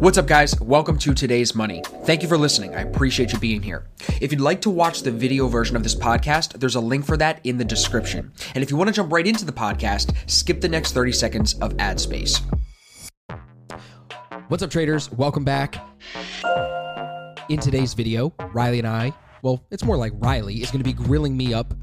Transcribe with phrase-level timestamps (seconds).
[0.00, 0.58] What's up, guys?
[0.62, 1.82] Welcome to today's money.
[2.04, 2.74] Thank you for listening.
[2.74, 3.84] I appreciate you being here.
[4.18, 7.18] If you'd like to watch the video version of this podcast, there's a link for
[7.18, 8.32] that in the description.
[8.54, 11.52] And if you want to jump right into the podcast, skip the next 30 seconds
[11.58, 12.40] of ad space.
[14.48, 15.12] What's up, traders?
[15.12, 15.76] Welcome back.
[17.50, 19.12] In today's video, Riley and I,
[19.42, 21.74] well, it's more like Riley is going to be grilling me up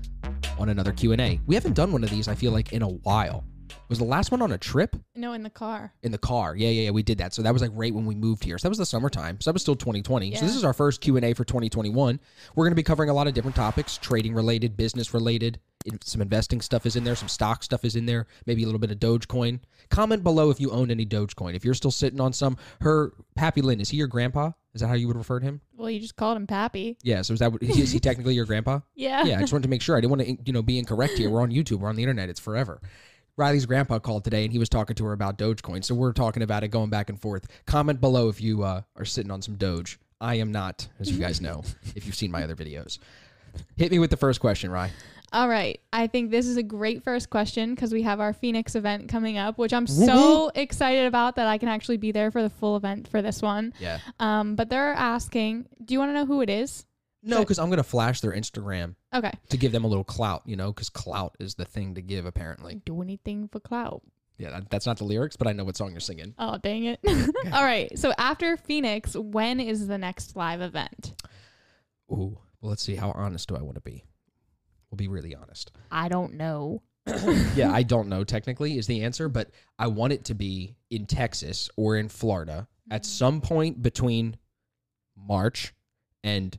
[0.57, 1.39] on another Q&A.
[1.45, 3.43] We haven't done one of these, I feel like, in a while.
[3.89, 4.95] Was the last one on a trip?
[5.15, 5.93] No, in the car.
[6.03, 6.55] In the car.
[6.55, 7.33] Yeah, yeah, yeah, we did that.
[7.33, 8.57] So that was like right when we moved here.
[8.57, 9.39] So that was the summertime.
[9.39, 10.35] So that was still 2020.
[10.35, 12.19] So this is our first Q&A for 2021.
[12.55, 15.59] We're going to be covering a lot of different topics, trading related, business related.
[16.03, 18.79] Some investing stuff is in there, some stock stuff is in there, maybe a little
[18.79, 19.61] bit of Dogecoin.
[19.89, 21.55] Comment below if you own any Dogecoin.
[21.55, 24.51] If you're still sitting on some, her Pappy Lynn, is he your grandpa?
[24.73, 25.61] Is that how you would refer to him?
[25.77, 26.97] Well, you just called him Pappy.
[27.03, 28.81] Yeah, so is that what, is he technically your grandpa?
[28.95, 29.23] Yeah.
[29.23, 29.95] Yeah, I just wanted to make sure.
[29.95, 31.29] I didn't want to, you know, be incorrect here.
[31.29, 31.79] We're on YouTube.
[31.79, 32.29] We're on the internet.
[32.29, 32.81] It's forever.
[33.37, 35.83] Riley's grandpa called today, and he was talking to her about Dogecoin.
[35.85, 37.47] So we're talking about it, going back and forth.
[37.67, 39.99] Comment below if you uh, are sitting on some Doge.
[40.19, 41.63] I am not, as you guys know,
[41.95, 42.97] if you've seen my other videos.
[43.75, 44.91] Hit me with the first question, Rye.
[45.33, 45.79] All right.
[45.91, 49.37] I think this is a great first question because we have our Phoenix event coming
[49.37, 52.77] up, which I'm so excited about that I can actually be there for the full
[52.77, 53.73] event for this one.
[53.79, 53.99] Yeah.
[54.19, 56.85] Um, but they're asking, do you want to know who it is?
[57.27, 59.31] No, because I'm gonna flash their Instagram Okay.
[59.49, 62.25] to give them a little clout, you know, because clout is the thing to give
[62.25, 62.81] apparently.
[62.85, 64.01] Do anything for clout.
[64.37, 66.33] Yeah, that- that's not the lyrics, but I know what song you're singing.
[66.37, 66.99] Oh, dang it.
[67.53, 67.97] All right.
[67.97, 71.15] So after Phoenix, when is the next live event?
[72.11, 72.95] Ooh, well, let's see.
[72.95, 74.05] How honest do I want to be?
[74.89, 75.71] We'll be really honest.
[75.91, 76.81] I don't know.
[77.55, 81.05] yeah, I don't know technically is the answer, but I want it to be in
[81.05, 83.09] Texas or in Florida at mm-hmm.
[83.09, 84.37] some point between
[85.15, 85.73] March
[86.23, 86.57] and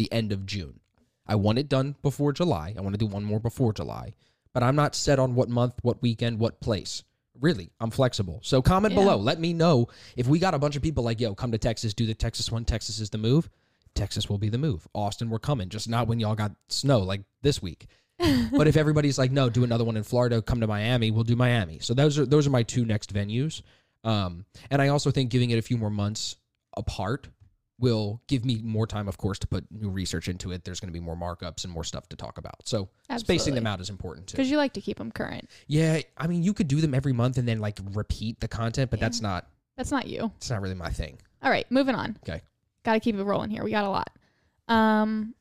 [0.00, 0.80] the end of June.
[1.26, 2.74] I want it done before July.
[2.76, 4.14] I want to do one more before July,
[4.54, 7.02] but I'm not set on what month, what weekend, what place.
[7.38, 8.40] Really, I'm flexible.
[8.42, 9.00] So comment Yeah.
[9.00, 9.16] below.
[9.18, 11.92] Let me know if we got a bunch of people like, yo, come to Texas,
[11.94, 12.64] do the Texas one.
[12.64, 13.50] Texas is the move.
[13.94, 14.88] Texas will be the move.
[14.94, 15.68] Austin, we're coming.
[15.68, 17.86] Just not when y'all got snow like this week
[18.52, 21.36] but if everybody's like, no, do another one in Florida, come to Miami, we'll do
[21.36, 21.78] Miami.
[21.80, 23.62] So those are those are my two next venues.
[24.04, 26.36] Um, and I also think giving it a few more months
[26.76, 27.28] apart
[27.80, 30.64] will give me more time, of course, to put new research into it.
[30.64, 32.56] There's going to be more markups and more stuff to talk about.
[32.66, 34.36] So spacing them out is important too.
[34.36, 35.48] Because you like to keep them current.
[35.66, 38.90] Yeah, I mean, you could do them every month and then like repeat the content,
[38.90, 39.06] but Yeah.
[39.06, 39.46] that's not
[39.76, 40.30] That's not you.
[40.36, 41.18] it's not really my thing.
[41.42, 42.18] All right, moving on.
[42.22, 42.42] Okay.
[42.84, 43.64] Got to keep it rolling here.
[43.64, 44.10] We got a lot.
[44.68, 45.34] Um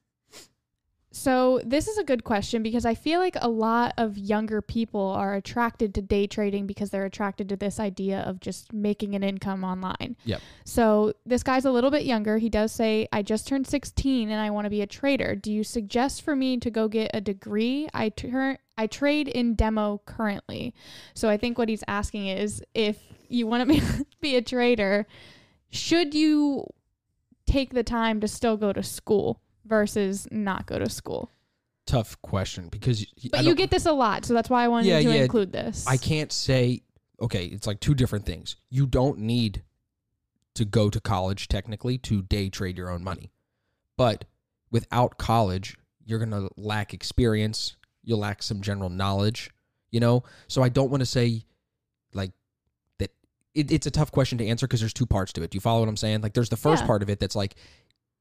[1.20, 5.02] so this is a good question because I feel like a lot of younger people
[5.02, 9.24] are attracted to day trading because they're attracted to this idea of just making an
[9.24, 10.16] income online.
[10.24, 10.42] Yep.
[10.64, 12.38] So this guy's a little bit younger.
[12.38, 15.36] He does say, "I just turned 16 and I want to be a trader.
[15.36, 17.90] Do you suggest for me to go get a degree?
[17.94, 20.74] I turn I trade in demo currently."
[21.14, 22.98] So I think what he's asking is if
[23.28, 23.82] you want to be,
[24.22, 25.06] be a trader,
[25.70, 26.66] should you
[27.46, 31.32] take the time to still go to school versus not go to school?
[31.86, 35.00] Tough question because But you get this a lot, so that's why I wanted Yeah,
[35.02, 35.24] to yeah.
[35.24, 35.88] include this.
[35.88, 36.82] I can't say
[37.22, 38.56] okay, it's like two different things.
[38.70, 39.64] You don't need
[40.56, 43.32] to go to college technically to day trade your own money.
[43.98, 44.24] But
[44.72, 49.50] without college, you're going to lack experience, you'll lack some general knowledge,
[49.92, 50.24] you know?
[50.48, 51.44] So I don't want to say
[52.14, 52.32] like
[53.00, 53.12] that
[53.54, 55.52] it, it's a tough question to answer because there's two parts to it.
[55.52, 56.22] Do you follow what I'm saying?
[56.22, 56.88] Like there's the first Yeah.
[56.88, 57.56] part of it that's like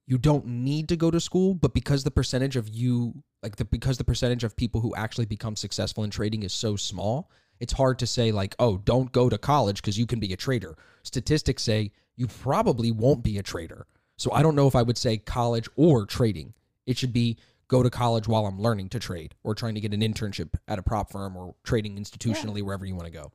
[0.09, 3.67] you don't need to go to school, but because the percentage of you like the
[3.67, 7.31] because the percentage of people who actually become successful in trading is so small,
[7.61, 10.37] it's hard to say like, oh, don't go to college because you can be a
[10.37, 10.79] trader.
[11.03, 13.87] Statistics say you probably won't be a trader.
[14.17, 16.55] So I don't know if I would say college or trading.
[16.87, 17.37] It should be
[17.69, 20.79] go to college while I'm learning to trade or trying to get an internship at
[20.79, 23.33] a prop firm or trading institutionally wherever you want to go.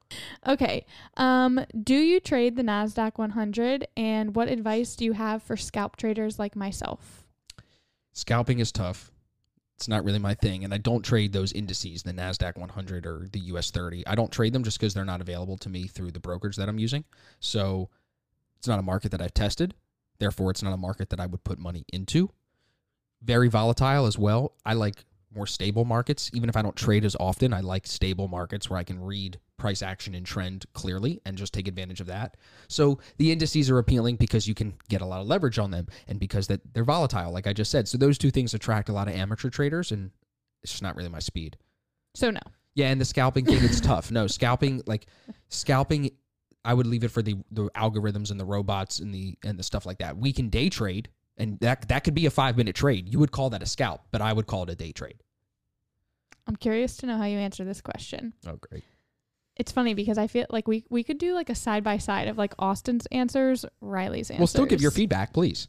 [0.48, 0.86] Okay.
[1.18, 5.96] Um, do you trade the Nasdaq 100 and what advice do you have for scalp
[5.96, 7.26] traders like myself?
[8.12, 9.12] Scalping is tough.
[9.76, 13.28] It's not really my thing, and I don't trade those indices, the Nasdaq 100 or
[13.32, 14.06] the US 30.
[14.06, 16.70] I don't trade them just because they're not available to me through the brokerage that
[16.70, 17.06] I'm using.
[17.40, 17.90] So
[18.58, 19.74] it's not a market that I've tested.
[20.20, 22.30] Therefore, it's not a market that I would put money into.
[23.24, 24.54] Very volatile as well.
[24.66, 25.06] I like
[25.36, 26.30] more stable markets.
[26.34, 29.40] Even if I don't trade as often, I like stable markets where I can read
[29.58, 32.38] price action and trend clearly and just take advantage of that.
[32.68, 35.88] So the indices are appealing because you can get a lot of leverage on them
[36.08, 37.88] and because that they're volatile, like I just said.
[37.88, 40.12] So those two things attract a lot of amateur traders and
[40.64, 41.58] it's just not really my speed.
[42.16, 42.42] So no.
[42.76, 44.12] Yeah, and the scalping thing, it's tough.
[44.12, 45.06] No, scalping like
[45.50, 46.12] scalping
[46.66, 49.64] I would leave it for the the algorithms and the robots and the and the
[49.64, 50.18] stuff like that.
[50.18, 53.10] We can day trade and that that could be a 5 minute trade.
[53.10, 55.18] You would call that a scalp, but I would call it a day trade.
[56.48, 58.34] I'm curious to know how you answer this question.
[58.46, 58.84] Oh, great.
[59.56, 62.28] it's funny because I feel like we we could do like a side by side
[62.28, 64.40] of like Austin's answers, Riley's answers.
[64.40, 65.68] Well, still give your feedback, please.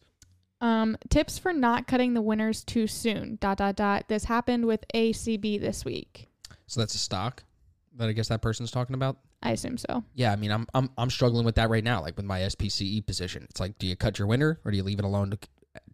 [0.61, 3.37] Um, tips for not cutting the winners too soon.
[3.40, 4.08] Dot dot dot.
[4.08, 6.28] This happened with ACB this week.
[6.66, 7.44] So that's a stock
[7.96, 9.19] that I guess that person's talking about.
[9.43, 10.02] I assume so.
[10.14, 12.00] Yeah, I mean, I'm I'm I'm struggling with that right now.
[12.00, 14.76] Like with my SPCE E position, it's like, do you cut your winner or do
[14.78, 15.38] you leave it alone to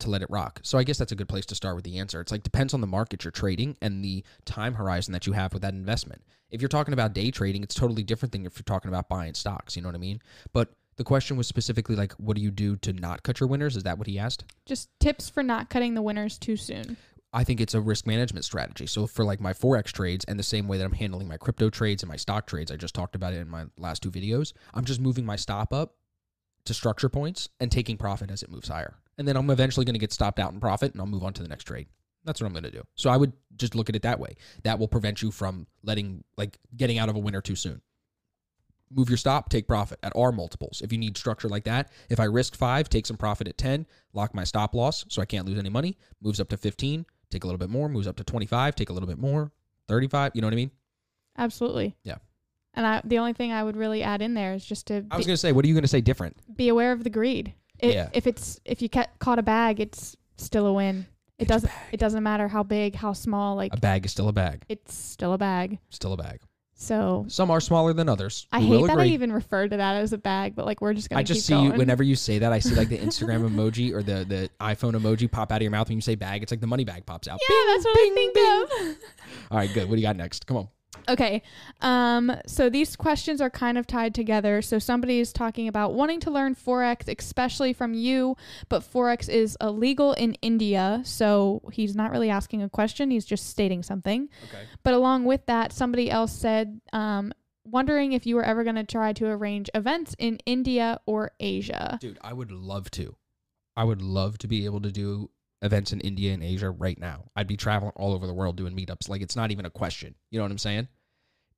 [0.00, 0.60] to let it rock?
[0.62, 2.20] So I guess that's a good place to start with the answer.
[2.20, 5.52] It's like depends on the market you're trading and the time horizon that you have
[5.52, 6.22] with that investment.
[6.50, 9.34] If you're talking about day trading, it's totally different than if you're talking about buying
[9.34, 9.76] stocks.
[9.76, 10.20] You know what I mean?
[10.52, 13.76] But the question was specifically like, what do you do to not cut your winners?
[13.76, 14.44] Is that what he asked?
[14.66, 16.96] Just tips for not cutting the winners too soon.
[17.32, 18.86] I think it's a risk management strategy.
[18.86, 21.70] So for like my forex trades and the same way that I'm handling my crypto
[21.70, 24.52] trades and my stock trades, I just talked about it in my last two videos.
[24.74, 25.94] I'm just moving my stop up
[26.64, 28.96] to structure points and taking profit as it moves higher.
[29.20, 31.34] And then I'm eventually going to get stopped out in profit and I'll move on
[31.34, 31.88] to the next trade.
[32.24, 32.82] That's what I'm going to do.
[32.94, 34.34] So I would just look at it that way.
[34.62, 37.82] That will prevent you from letting like getting out of a winner too soon.
[38.90, 40.80] Move your stop, take profit at R multiples.
[40.80, 43.86] If you need structure like that, if I risk 5, take some profit at 10,
[44.14, 47.44] lock my stop loss so I can't lose any money, moves up to 15, take
[47.44, 49.52] a little bit more, moves up to 25, take a little bit more,
[49.88, 50.70] 35, you know what I mean?
[51.36, 51.94] Absolutely.
[52.04, 52.16] Yeah.
[52.72, 55.18] And I, the only thing I would really add in there is just to I
[55.18, 56.38] was going to say, what are you going to say different?
[56.56, 57.52] be aware of the greed.
[57.82, 58.08] It, Yeah.
[58.12, 61.06] If it's if you ca- caught a bag, it's still a win.
[61.38, 63.56] It doesn't it doesn't matter how big, how small.
[63.56, 65.78] Like A bag is still a bag, it's still a bag.
[65.88, 66.40] still a bag.
[66.74, 68.46] So Some are smaller than others.
[68.52, 69.08] I hate that I agree.
[69.10, 71.20] even refer to that as a bag, but like we're just gonna.
[71.20, 71.72] I just see going.
[71.72, 72.52] you whenever you say that.
[72.54, 75.70] I see like the Instagram emoji or the the iPhone emoji pop out of your
[75.72, 76.42] mouth when you say bag.
[76.42, 77.38] It's like the money bag pops out.
[77.50, 78.96] Yeah, that's what I think of.
[79.50, 79.90] All right, good.
[79.90, 80.46] What do you got next?
[80.46, 80.68] Come on.
[81.08, 81.42] Okay.
[81.80, 84.62] Um, so these questions are kind of tied together.
[84.62, 88.36] So somebody is talking about wanting to learn Forex, especially from you,
[88.68, 91.02] but Forex is illegal in India.
[91.04, 94.28] So he's not really asking a question, he's just stating something.
[94.48, 94.64] Okay.
[94.82, 97.32] But along with that, somebody else said, um,
[97.64, 101.98] wondering if you were ever going to try to arrange events in India or Asia.
[102.00, 103.16] Dude, I would love to.
[103.76, 105.30] I would love to be able to do
[105.62, 107.30] events in India and Asia right now.
[107.36, 109.08] I'd be traveling all over the world doing meetups.
[109.08, 110.14] Like it's not even a question.
[110.30, 110.88] You know what I'm saying?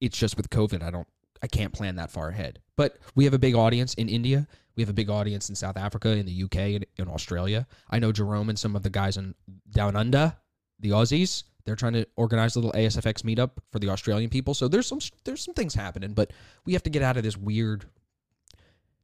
[0.01, 1.07] It's just with COVID, I don't
[1.43, 2.61] I can't plan that far ahead.
[2.77, 4.47] But we have a big audience in India.
[4.77, 7.67] We have a big audience in South Africa, in the UK, and in Australia.
[7.91, 9.35] I know Jerome and some of the guys in
[9.71, 10.35] down under,
[10.79, 11.43] the Aussies.
[11.65, 14.55] They're trying to organize a little ASFX meetup for the Australian people.
[14.55, 16.33] So there's some there's some things happening, but
[16.65, 17.85] we have to get out of this weird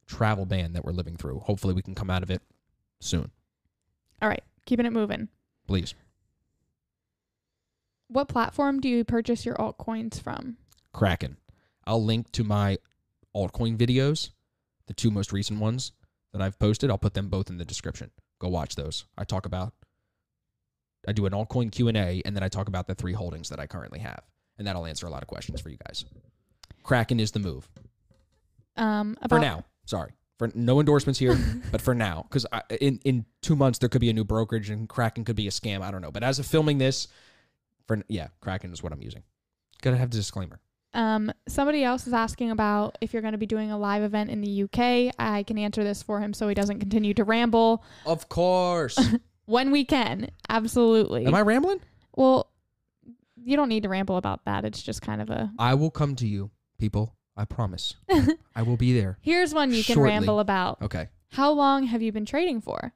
[0.07, 1.39] travel ban that we're living through.
[1.39, 2.41] Hopefully, we can come out of it
[2.99, 3.31] soon.
[4.21, 5.27] All right, keeping it moving.
[5.67, 5.95] Please.
[8.07, 10.57] What platform do you purchase your altcoins from?
[10.93, 11.37] Kraken.
[11.85, 12.77] I'll link to my
[13.35, 14.29] altcoin videos,
[14.85, 15.91] the two most recent ones
[16.33, 16.91] that I've posted.
[16.91, 18.11] I'll put them both in the description.
[18.37, 19.05] Go watch those.
[19.17, 19.73] I talk about
[21.07, 23.65] I do an altcoin Q&A and then I talk about the three holdings that I
[23.65, 24.21] currently have.
[24.57, 26.05] And that'll answer a lot of questions for you guys.
[26.83, 27.69] Kraken is the move.
[28.75, 29.65] Um, about For now.
[29.85, 30.11] Sorry.
[30.39, 31.37] For no endorsements here,
[31.71, 32.45] but for now cuz
[32.81, 35.51] in in 2 months there could be a new brokerage and Kraken could be a
[35.51, 36.11] scam, I don't know.
[36.11, 37.07] But as of filming this
[37.85, 39.23] for yeah, Kraken is what I'm using.
[39.81, 40.59] Got to have the disclaimer.
[40.93, 44.31] Um, somebody else is asking about if you're going to be doing a live event
[44.31, 45.13] in the UK.
[45.19, 47.83] I can answer this for him so he doesn't continue to ramble.
[48.05, 48.97] Of course.
[49.49, 51.25] When we can, absolutely.
[51.25, 51.81] Am I rambling?
[52.15, 52.51] well,
[53.35, 54.63] you don't need to ramble about that.
[54.63, 55.51] It's just kind of a.
[55.57, 57.15] I will come to you, people.
[57.39, 57.95] I promise.
[58.55, 59.17] I will be there.
[59.21, 60.11] Here's one you can Shortly.
[60.11, 60.81] ramble about.
[60.81, 61.07] Okay.
[61.31, 62.91] How long have you been trading for?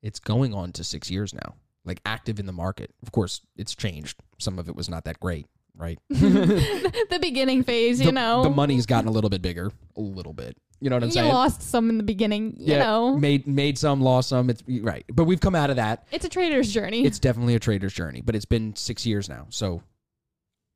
[0.00, 1.56] It's going on to six years now.
[1.84, 2.94] Like active in the market.
[3.02, 4.20] Of course, it's changed.
[4.38, 5.98] Some of it was not that great, right?
[6.08, 8.44] the beginning phase, you the, know.
[8.44, 9.72] The money's gotten a little bit bigger.
[9.96, 10.56] A little bit.
[10.78, 11.32] You know what I'm you saying?
[11.32, 12.78] lost some in the beginning, you yeah.
[12.78, 13.16] know.
[13.16, 14.50] Made made some, lost some.
[14.50, 15.04] It's right.
[15.12, 16.06] But we've come out of that.
[16.12, 17.04] It's a trader's journey.
[17.04, 18.20] It's definitely a trader's journey.
[18.20, 19.46] But it's been six years now.
[19.50, 19.82] So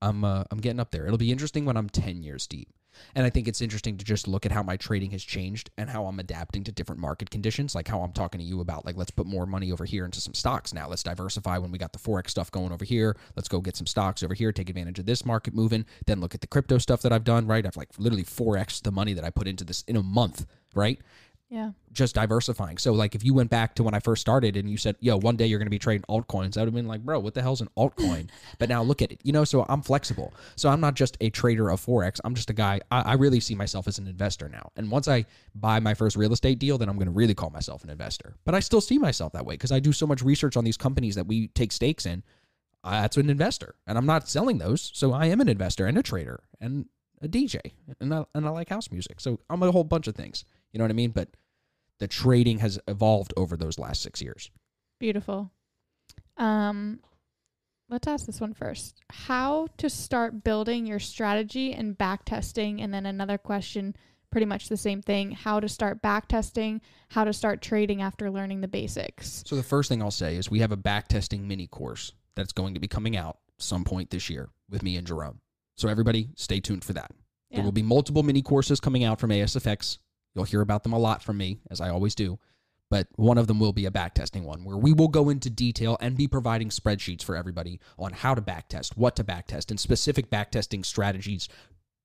[0.03, 1.07] I'm uh, I'm getting up there.
[1.07, 2.69] It'll be interesting when I'm ten years deep.
[3.15, 5.91] And I think it's interesting to just look at how my trading has changed and
[5.91, 7.75] how I'm adapting to different market conditions.
[7.75, 10.19] Like how I'm talking to you about, like, let's put more money over here into
[10.19, 10.89] some stocks now.
[10.89, 13.15] Let's diversify when we got the Forex stuff going over here.
[13.35, 15.85] Let's go get some stocks over here, take advantage of this market moving.
[16.07, 17.67] Then look at the crypto stuff that I've done, right?
[17.67, 20.99] I've like literally Forex the money that I put into this in a month, right?
[21.49, 21.71] Yeah.
[21.93, 22.77] just diversifying.
[22.79, 25.17] So like if you went back to when I first started and you said, "Yo,
[25.17, 27.35] one day you're going to be trading altcoins," I would have been like, "Bro, what
[27.35, 29.45] the hell's an altcoin?" but now look at it, you know.
[29.45, 30.35] So I'm flexible.
[30.57, 32.21] So I'm not just a trader of forex.
[32.25, 32.81] I'm just a guy.
[32.91, 34.71] I, I really see myself as an investor now.
[34.77, 35.25] And once I
[35.55, 38.35] buy my first real estate deal, then I'm going to really call myself an investor.
[38.45, 40.77] But I still see myself that way because I do so much research on these
[40.77, 42.23] companies that we take stakes in.
[42.83, 44.93] Uh, that's an investor, and I'm not selling those.
[44.95, 46.87] So I am an investor and a trader and
[47.21, 49.21] a DJ, and I, and I like house music.
[49.21, 50.45] So I'm a whole bunch of things.
[50.77, 51.13] You know what I mean?
[51.13, 51.31] But
[52.01, 54.51] the trading has evolved over those last six years.
[55.01, 55.51] Beautiful.
[56.37, 57.01] Um,
[57.89, 59.01] let's ask this one first.
[59.11, 63.97] How to start building your strategy and back testing, and then another question,
[64.31, 65.31] pretty much the same thing.
[65.31, 69.45] How to start back testing, how to start trading after learning the basics.
[69.47, 72.75] So the first thing I'll say is we have a backtesting mini course that's going
[72.75, 75.41] to be coming out some point this year with me and Jerome.
[75.79, 77.13] So everybody stay tuned for that.
[77.49, 77.57] Yeah.
[77.57, 79.97] There will be multiple mini courses coming out from ASFX.
[80.37, 82.39] You'll hear about them a lot from me, as I always do.
[82.91, 85.97] But one of them will be a backtesting one where we will go into detail
[86.01, 90.31] and be providing spreadsheets for everybody on how to backtest, what to backtest, and specific
[90.31, 91.49] backtesting strategies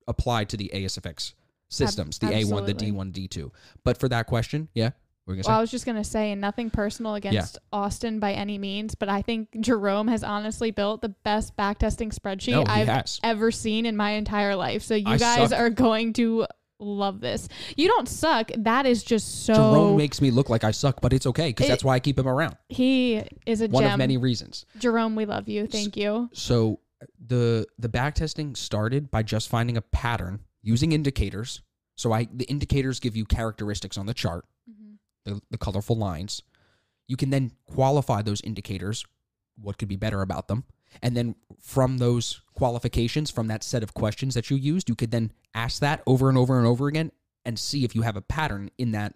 [0.08, 1.34] applied to the ASFX
[1.68, 2.74] systems, the A1, the.
[2.74, 3.52] D1, D2.
[3.84, 4.90] But for that question, yeah,
[5.26, 8.96] we're Well, I was just gonna say, and nothing personal against Austin by any means,
[8.96, 13.20] but I think Jerome has honestly built the best backtesting spreadsheet No, I've has.
[13.22, 14.82] ever seen in my entire life.
[14.82, 15.58] So you I guys suck.
[15.60, 16.46] are going to
[16.82, 17.48] love this.
[17.76, 18.50] You don't suck.
[18.56, 19.54] That is just so.
[19.54, 22.00] Jerome makes me look like I suck, but it's okay because It- that's why I
[22.00, 22.56] keep him around.
[22.68, 23.92] he is a One gem.
[23.92, 24.66] of many reasons.
[24.78, 25.66] Jerome, we love you.
[25.66, 26.28] Thank you.
[26.32, 26.80] So
[27.24, 31.62] the the back testing started by just finding a pattern using indicators.
[31.96, 34.94] So I the indicators give you characteristics on the chart, mm-hmm.
[35.24, 36.42] the, the colorful lines.
[37.08, 39.04] You can then qualify those indicators,
[39.60, 40.64] what could be better about them,
[41.00, 45.10] and then from those qualifications, from that set of questions that you used, you could
[45.10, 47.12] then ask that over and over and over again
[47.44, 49.14] and see if you have a pattern in that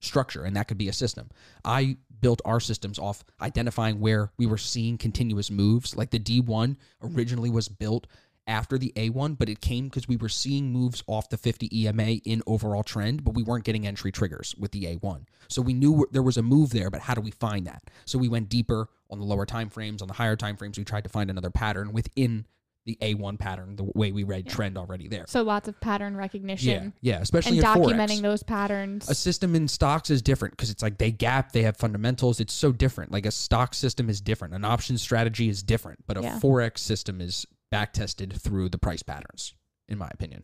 [0.00, 1.30] structure, and that could be a system.
[1.64, 5.96] I built our systems off identifying where we were seeing continuous moves.
[5.96, 8.06] Like the D1 originally was built
[8.46, 12.18] after the A1, but it came because we were seeing moves off the 50 EMA
[12.24, 15.26] in overall trend, but we weren't getting entry triggers with the A1.
[15.48, 17.84] So we knew there was a move there, but how do we find that?
[18.04, 20.78] So we went deeper on the lower time frames, on the higher time frames.
[20.78, 22.46] We tried to find another pattern within
[22.84, 24.52] the A1 pattern, the way we read Yeah.
[24.54, 25.24] trend already there.
[25.28, 28.22] So lots of pattern Yeah, recognition yeah, especially and in documenting Forex.
[28.22, 29.08] those patterns.
[29.08, 32.40] A system in stocks is different because it's like they gap, they have fundamentals.
[32.40, 33.12] It's so different.
[33.12, 36.40] Like a stock system is different, an option strategy is different, but a Yeah.
[36.40, 39.54] forex system is back tested through the price patterns,
[39.88, 40.42] in my opinion.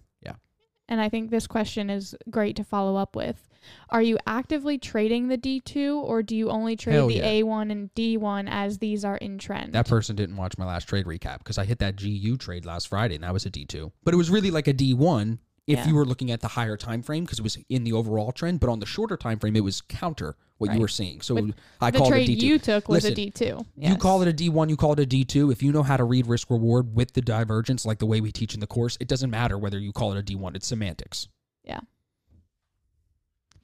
[0.89, 3.49] And I think this question is great to follow up with.
[3.91, 7.43] Are you actively trading the D2 or do you only trade Hell the yeah.
[7.43, 9.73] A1 and D1 as these are in trend?
[9.75, 12.89] that person didn't watch my last trade recap because I hit that GU trade last
[12.89, 15.87] Friday and that was a D2, but it was really like a D1 if Yeah.
[15.89, 18.59] you were looking at the higher time frame because it was in the overall trend,
[18.59, 20.75] but on the shorter time frame it was counter what Right.
[20.75, 21.21] you were seeing.
[21.21, 22.43] So With I call it a trade D2.
[22.47, 23.47] you took was Listen, a D2.
[23.59, 24.01] You Yes.
[24.01, 25.53] call it a D1, you call it a D2.
[25.53, 28.33] If you know how to read risk reward with the divergence, like the way we
[28.33, 30.57] teach in the course, it doesn't matter whether you call it a D1.
[30.57, 31.29] It's semantics.
[31.63, 31.81] Yeah.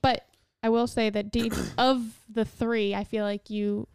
[0.03, 0.27] But
[0.63, 3.89] I will say that D of the three, I feel like you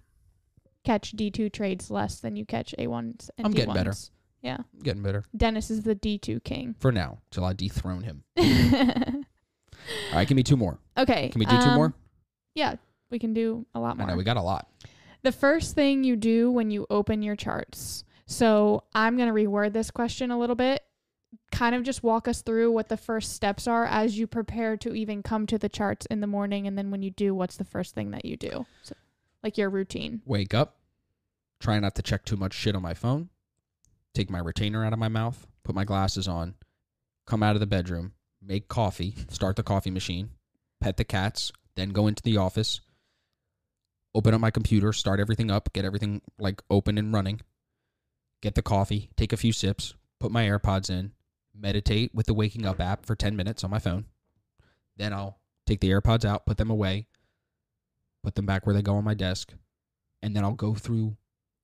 [0.84, 3.56] catch D2 trades less than you catch A1s and I'm D1s.
[3.56, 3.94] getting better.
[4.41, 4.58] Yeah.
[4.84, 6.75] Getting better Dennis is the D2 king.
[6.79, 8.24] for now till I dethrone him.
[8.38, 10.79] All right, give me two more.
[10.98, 11.29] okay.
[11.29, 11.93] Can we do two um, more?
[12.55, 12.75] Yeah,
[13.10, 14.08] we can do a lot I more.
[14.08, 14.67] know we got a lot.
[15.24, 18.03] The first thing you do when you open your charts.
[18.25, 20.84] So I'm going to reword this question a little bit.
[21.51, 24.93] Kind of just walk us through what the first steps are as you prepare to
[24.93, 26.67] even come to the charts in the morning.
[26.67, 28.65] And then when you do, what's the first thing that you do?
[28.84, 28.96] So,
[29.43, 30.22] like your routine.
[30.25, 30.77] Wake up,
[31.60, 33.29] try not to check too much shit on my phone,
[34.13, 36.56] take my retainer out of my mouth, put my glasses on,
[37.25, 40.32] come out of the bedroom, make coffee, start the coffee machine,
[40.82, 42.82] pet the cats, then go into the office,
[44.16, 47.42] open up my computer, start everything up, get everything like open and running,
[48.42, 51.12] get the coffee, take a few sips, put my AirPods in,
[51.56, 54.06] meditate with the waking up app for 10 minutes on my phone.
[54.98, 57.08] Then I'll take the AirPods out, put them away,
[58.24, 59.54] put them back where they go on my desk,
[60.22, 61.16] and then I'll go through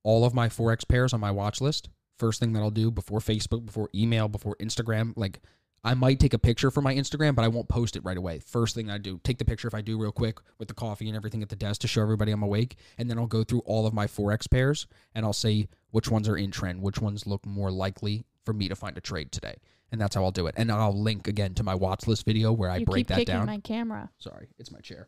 [0.04, 1.90] all of my forex pairs on my watch list.
[2.18, 5.42] First thing that I'll do before Facebook, before email, before Instagram, like
[5.84, 8.40] I might take a picture for my Instagram, but I won't post it right away.
[8.40, 11.08] First thing I do, take the picture if I do real quick with the coffee
[11.08, 13.60] and everything at the desk to show everybody I'm awake, and then I'll go through
[13.66, 17.28] all of my forex pairs and I'll say which ones are in trend, which ones
[17.28, 19.58] look more likely for me to find a trade today.
[19.92, 20.56] And that's how I'll do it.
[20.58, 23.18] And I'll link again to my watch list video where I you break keep that
[23.20, 23.46] kicking down.
[23.46, 24.10] my camera.
[24.18, 25.08] Sorry, it's my chair.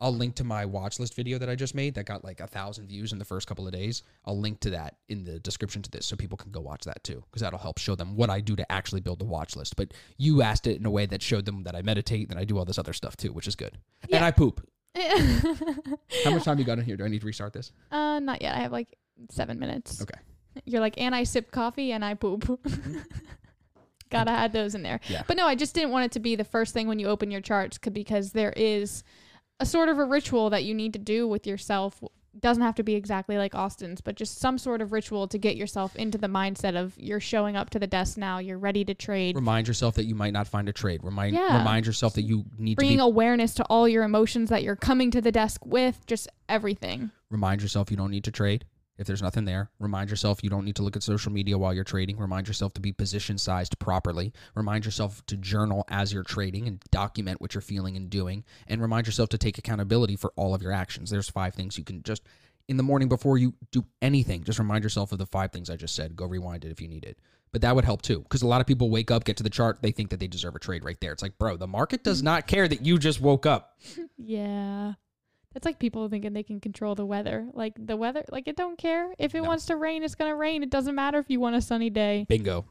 [0.00, 2.46] I'll link to my watch list video that I just made that got like a
[2.46, 4.02] thousand views in the first couple of days.
[4.24, 7.04] I'll link to that in the description to this so people can go watch that
[7.04, 9.76] too, because that'll help show them what I do to actually build the watch list.
[9.76, 12.44] But you asked it in a way that showed them that I meditate and I
[12.44, 13.76] do all this other stuff too, which is good.
[14.10, 14.66] And I poop.
[14.96, 16.96] How much time you got in here?
[16.96, 17.72] Do I need to restart this?
[17.92, 18.56] Uh, not yet.
[18.56, 18.96] I have like
[19.30, 20.02] seven minutes.
[20.02, 20.18] Okay.
[20.64, 22.60] You're like, and I sip coffee and I poop.
[24.10, 24.98] Gotta add those in there.
[25.08, 25.22] Yeah.
[25.28, 27.30] But no, I just didn't want it to be the first thing when you open
[27.30, 29.04] your charts because there is
[29.60, 32.02] a sort of a ritual that you need to do with yourself.
[32.38, 35.56] Doesn't have to be exactly like Austin's, but just some sort of ritual to get
[35.56, 38.94] yourself into the mindset of you're showing up to the desk now, you're ready to
[38.94, 39.34] trade.
[39.34, 41.00] Remind yourself that you might not find a trade.
[41.02, 41.58] Remind Yeah.
[41.58, 45.10] remind yourself that you need to Bringing awareness to all your emotions that you're coming
[45.10, 47.10] to the desk with, just everything.
[47.30, 48.64] remind yourself you don't need to trade.
[49.00, 51.72] If there's nothing there, remind yourself you don't need to look at social media while
[51.72, 52.18] you're trading.
[52.18, 54.34] Remind yourself to be position sized properly.
[54.54, 58.44] Remind yourself to journal as you're trading and document what you're feeling and doing.
[58.68, 61.08] And remind yourself to take accountability for all of your actions.
[61.08, 62.24] There's five things you can just
[62.68, 65.76] in the morning before you do anything, just remind yourself of the five things I
[65.76, 66.14] just said.
[66.14, 67.18] Go rewind it if you need it.
[67.52, 68.20] But that would help too.
[68.20, 70.28] Because a lot of people wake up, get to the chart, they think that they
[70.28, 71.12] deserve a trade right there.
[71.12, 73.80] It's like, bro, the market does not care that you just woke up.
[74.18, 74.92] Yeah.
[75.52, 77.48] That's like people thinking they can control the weather.
[77.54, 79.12] Like the weather, like it don't care.
[79.18, 79.48] If it No.
[79.48, 80.62] wants to rain, it's gonna rain.
[80.62, 82.24] It doesn't matter if you want a sunny day.
[82.28, 82.66] Bingo.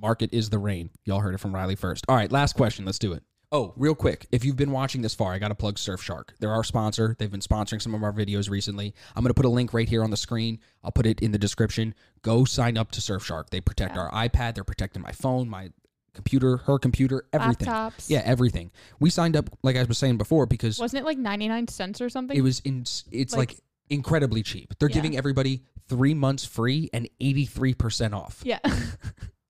[0.00, 0.90] Market is the rain.
[1.04, 2.04] Y'all heard it from Riley first.
[2.08, 2.84] All right, last question.
[2.84, 3.22] Let's do it.
[3.52, 4.26] Oh, real quick.
[4.32, 6.30] If you've been watching this far, I got to plug Surfshark.
[6.40, 7.14] They're our sponsor.
[7.16, 8.92] They've been sponsoring some of our videos recently.
[9.14, 10.58] I'm going to put a link right here on the screen.
[10.82, 11.94] I'll put it in the description.
[12.22, 13.50] Go sign up to Surfshark.
[13.50, 14.08] They protect Yeah.
[14.08, 15.70] our iPad, they're protecting my phone, my
[16.14, 17.68] computer, her computer, everything.
[17.68, 18.08] Laptops.
[18.08, 18.70] Yeah, everything.
[19.00, 22.08] We signed up, like I was saying before, because Wasn't it like 99 cents or
[22.08, 22.36] something?
[22.36, 23.58] it was in, it's like, Like-
[23.90, 24.74] incredibly cheap.
[24.78, 24.94] They're Yeah.
[24.94, 28.40] giving everybody three months free and 83% off.
[28.44, 28.58] yeah.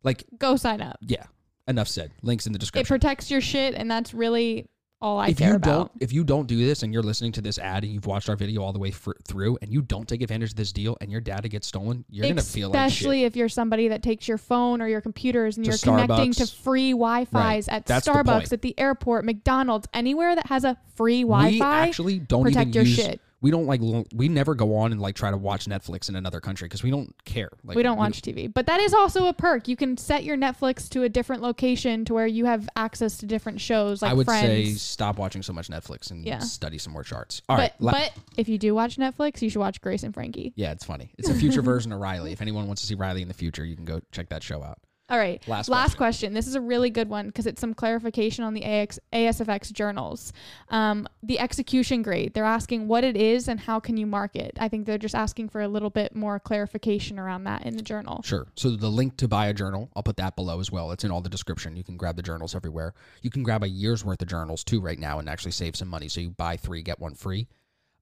[0.02, 0.99] Like, Go sign up.
[1.00, 1.25] yeah,
[1.66, 2.11] enough said.
[2.23, 2.80] Links in the description.
[2.80, 3.00] It description.
[3.00, 4.66] protects your shit, and that's really
[5.04, 5.70] all I if care you about.
[5.70, 8.30] don't if you don't do this and you're listening to this ad and you've watched
[8.30, 10.96] our video all the way fr- through and you don't take advantage of this deal
[11.02, 14.02] and your data gets stolen you're gonna feel like shit Especially if you're somebody that
[14.02, 18.06] takes your phone or your computers and To you're connecting to free Wi-Fi's at That's
[18.06, 18.12] the.
[18.12, 21.50] Starbucks, at the airport, McDonald's, anywhere that has a free Wi-Fi.
[21.50, 23.20] We actually don't protect even your use shit.
[23.44, 23.82] We don't like
[24.14, 26.90] we never go on and like try to watch netflix in another country because we
[26.90, 29.68] don't care like we don't watch TV, but that is also a perk.
[29.68, 33.26] You can set your Netflix to a different location to where you have access to
[33.26, 34.46] different shows, like i would Friends.
[34.46, 36.38] say stop watching so much netflix and Yeah.
[36.38, 37.72] study some more charts all but right.
[37.80, 40.54] la- but if you do watch Netflix, you should watch Grace and Frankie.
[40.56, 43.20] yeah it's funny it's a future version of riley if anyone wants to see riley
[43.20, 44.78] in the future you can go check that show out
[45.11, 45.46] All right.
[45.46, 46.32] Last Last question.
[46.32, 50.32] This is a really good one because it's some clarification on the AX, ASFX journals.
[50.70, 52.32] Um, the execution grade.
[52.32, 54.56] They're asking what it is and how can you mark it.
[54.58, 57.82] I think they're just asking for a little bit more clarification around that in the
[57.82, 58.23] journal.
[58.25, 58.46] Sure.
[58.56, 60.90] So the link to buy a journal, I'll put that below as well.
[60.90, 61.76] It's in all the description.
[61.76, 62.94] You can grab the journals everywhere.
[63.20, 65.88] You can grab a year's worth of journals too right now and actually save some
[65.88, 66.08] money.
[66.08, 67.49] So you buy three, get one free.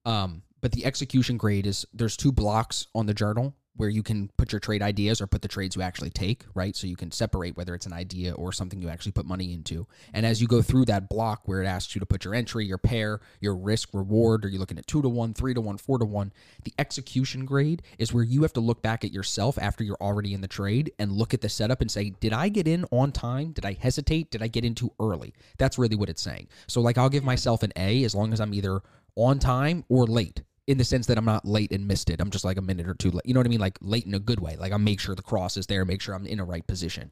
[0.04, 4.30] Um, but the execution grade is there's two blocks on the journal where you can
[4.37, 6.76] put your trade ideas or put the trades you actually take, right?
[6.76, 9.87] So you can separate whether it's an idea or something you actually put money into.
[10.12, 12.66] And as you go through that block where it asks you to put your entry,
[12.66, 15.78] your pair, your risk, reward, are you looking at two to one, three to one,
[15.78, 16.32] four to one?
[16.64, 20.35] The execution grade is where you have to look back at yourself after you're already
[20.35, 23.11] in the trade and look at the setup and say, did I get in on
[23.11, 23.52] time?
[23.52, 24.30] Did I hesitate?
[24.30, 25.32] Did I get in too early?
[25.56, 26.48] That's really what it's saying.
[26.66, 28.82] So, like, I'll give myself an A as long as I'm either
[29.16, 32.20] on time or late in the sense that I'm not late and missed it.
[32.20, 33.27] I'm just like a minute or two late.
[33.27, 33.61] You know what I mean?
[33.61, 34.57] Like late in a good way.
[34.57, 37.11] Like I make sure the cross is there, make sure I'm in a right position.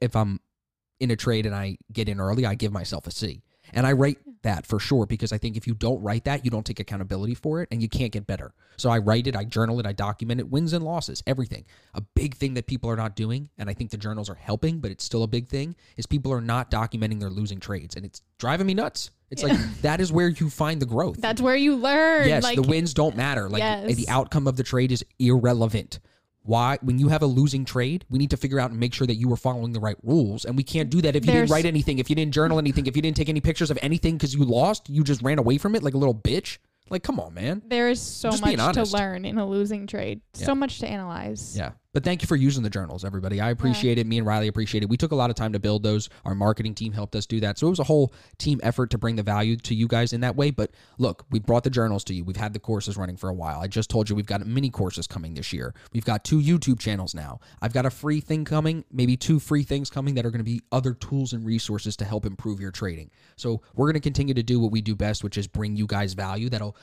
[0.00, 0.40] If I'm
[1.00, 3.42] in a trade and I get in early, I give myself a C.
[3.72, 6.50] And I write that for sure because I think if you don't write that, you
[6.50, 8.54] don't take accountability for it and you can't get better.
[8.76, 11.64] So I write it, I journal it, I document it, wins and losses, everything.
[11.94, 14.80] A big thing that people are not doing, and I think the journals are helping,
[14.80, 17.94] but it's still a big thing, is people are not documenting their losing trades.
[17.94, 19.10] And it's driving me nuts.
[19.32, 21.16] It's like that is where you find the growth.
[21.20, 22.28] That's where you learn.
[22.28, 23.48] Yes, like, the wins don't matter.
[23.48, 23.96] Like Yes.
[23.96, 25.98] the outcome of the trade is irrelevant.
[26.44, 26.78] Why?
[26.82, 29.14] When you have a losing trade, we need to figure out and make sure that
[29.14, 30.44] you were following the right rules.
[30.44, 32.58] And we can't do that if you There's- didn't write anything, if you didn't journal
[32.58, 35.38] anything, if you didn't take any pictures of anything because you lost, you just ran
[35.38, 36.58] away from it like a little bitch.
[36.90, 37.62] Like, come on, man.
[37.68, 40.20] there is so Just much to learn in a losing trade.
[40.36, 40.46] Yeah.
[40.46, 41.56] So much to analyze.
[41.56, 41.70] Yeah.
[41.92, 43.38] But thank you for using the journals, everybody.
[43.38, 44.06] I appreciate it.
[44.06, 44.88] Me and Riley appreciate it.
[44.88, 46.08] We took a lot of time to build those.
[46.24, 47.58] Our marketing team helped us do that.
[47.58, 50.22] So it was a whole team effort to bring the value to you guys in
[50.22, 50.50] that way.
[50.50, 52.24] But look, we brought the journals to you.
[52.24, 53.60] We've had the courses running for a while.
[53.60, 55.74] I just told you we've got mini courses coming this year.
[55.92, 57.40] We've got two YouTube channels now.
[57.60, 60.44] I've got a free thing coming, maybe two free things coming that are going to
[60.44, 63.10] be other tools and resources to help improve your trading.
[63.36, 65.86] So we're going to continue to do what we do best, which is bring you
[65.86, 66.74] guys value that'll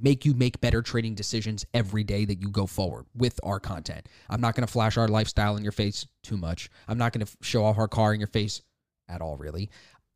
[0.00, 4.08] make you make better trading decisions every day that you go forward with our content.
[4.28, 6.68] I'm not going to flash our lifestyle in your face too much.
[6.88, 8.62] I'm not going to show off our car in your face
[9.08, 9.70] at all, really.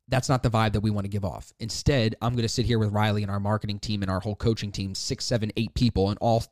[0.09, 1.53] That's not the vibe that we want to give off.
[1.59, 4.35] Instead, I'm going to sit here with Riley and our marketing team and our whole
[4.35, 6.43] coaching team, six, seven, eight people, and all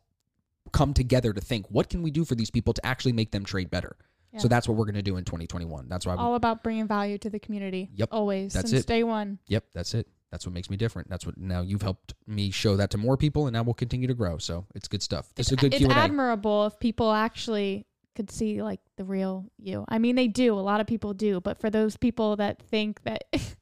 [0.72, 3.44] come together to think what can we do for these people to actually make them
[3.44, 3.96] trade better.
[4.34, 4.40] Yeah.
[4.40, 5.88] So that's what we're going to do in 2021.
[5.90, 7.90] That's why we, All about bringing value to the community.
[7.96, 8.10] Yep.
[8.12, 8.54] Always.
[8.54, 8.88] That's since it.
[8.88, 9.40] day one.
[9.48, 10.08] Yep, that's it.
[10.32, 11.10] That's what makes me different.
[11.10, 14.08] That's what now you've helped me show that to more people, and now we'll continue
[14.08, 14.38] to grow.
[14.38, 15.30] So it's good stuff.
[15.36, 16.02] This is a good it's Q and A.
[16.02, 17.86] admirable if people actually
[18.16, 19.86] could see like the real you.
[19.88, 20.54] I mean, they do.
[20.54, 21.40] A lot of people do.
[21.40, 23.24] But for those people that think that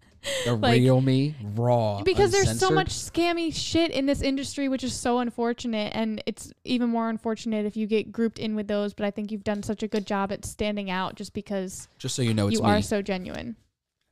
[0.43, 2.01] The like- real me, raw.
[2.01, 6.51] because there's so much scammy shit in this industry, which is so unfortunate, and it's
[6.63, 8.95] even more unfortunate if you get grouped in with those.
[8.95, 12.15] But I think you've done such a good job at standing out, just because Just
[12.15, 12.69] so you know, it's you me.
[12.71, 13.55] are so genuine.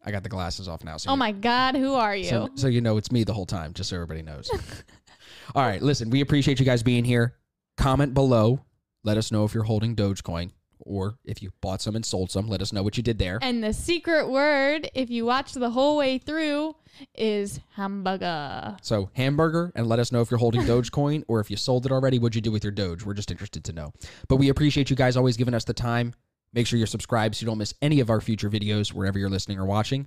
[0.06, 0.98] I got the glasses off now.
[0.98, 2.26] So Oh you- my God, who are you?
[2.26, 4.50] So, so you know it's me the whole time, just so everybody knows.
[5.56, 7.36] All right, listen, we appreciate you guys being here.
[7.78, 8.60] Comment below
[9.04, 12.48] Let us know if you're holding Dogecoin or if you bought some and sold some.
[12.48, 13.40] Let us know what you did there.
[13.42, 16.76] And the secret word, if you watch the whole way through,
[17.16, 18.78] is hamburger.
[18.82, 21.92] So hamburger, and let us know if you're holding Dogecoin or if you sold it
[21.92, 22.20] already.
[22.20, 23.04] What'd you do with your Doge?
[23.06, 23.94] We're just interested to know.
[24.28, 26.14] But we appreciate you guys always giving us the time.
[26.54, 29.30] Make sure you're subscribed so you don't miss any of our future videos wherever you're
[29.30, 30.02] listening or watching.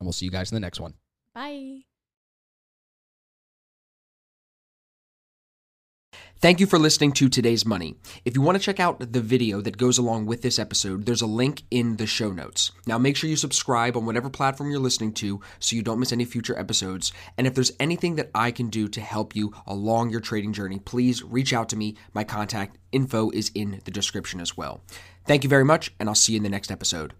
[0.00, 0.94] And we'll see you guys in the next one.
[1.34, 1.82] Bye.
[6.40, 7.96] Thank you for listening to today's money.
[8.24, 11.20] If you want to check out the video that goes along with this episode, there's
[11.20, 12.70] a link in the show notes.
[12.86, 16.12] Now make sure you subscribe on whatever platform you're listening to so you don't miss
[16.12, 17.12] any future episodes.
[17.36, 20.78] And if there's anything that I can do to help you along your trading journey,
[20.78, 21.96] please reach out to me.
[22.14, 24.82] My contact info is in the description as well.
[25.28, 27.12] Thank you very much, and I'll see you in the next episode.